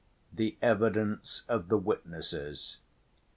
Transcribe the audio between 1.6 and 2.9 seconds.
The Witnesses.